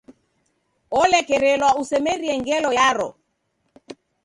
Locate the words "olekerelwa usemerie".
0.99-2.33